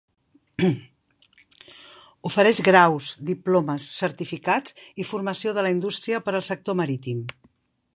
[2.31, 7.27] Ofereix graus, diplomes, certificats i formació de la indústria per al sector marítim.